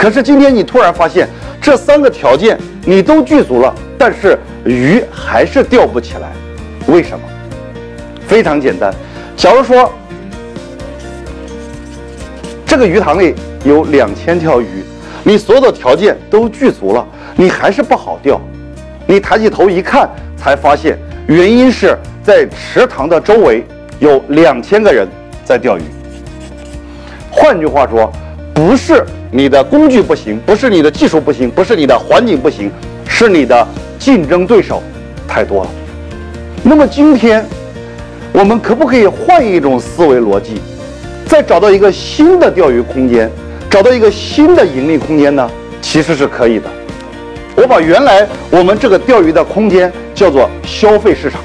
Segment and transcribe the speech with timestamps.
[0.00, 1.28] 可是今天你突然发现
[1.60, 6.32] 这三个条件你都具足了，但是鱼还是钓不起来，
[6.86, 7.20] 为什么？
[8.26, 8.90] 非常简单，
[9.36, 9.92] 假如说
[12.64, 14.82] 这个鱼塘里有两千条鱼，
[15.22, 17.06] 你所有的条件都具足了，
[17.36, 18.40] 你还是不好钓。
[19.06, 23.66] 你抬起头一看，才发现原因是在池塘的周围
[23.98, 25.06] 有两千个人
[25.44, 25.82] 在钓鱼。
[27.30, 28.10] 换句话说，
[28.54, 32.68] 不是你的工具不行，不是你的技术不行，不是你的环境不行，
[33.06, 34.82] 是你的竞争对手
[35.28, 35.70] 太多了。
[36.64, 37.46] 那么今天，
[38.32, 40.60] 我们可不可以换一种思维逻辑，
[41.26, 43.30] 再找到一个新的钓鱼空间，
[43.70, 45.48] 找到一个新的盈利空间呢？
[45.80, 46.68] 其实是可以的。
[47.54, 51.40] 我把原来我们这个钓鱼的空间叫做消费市场。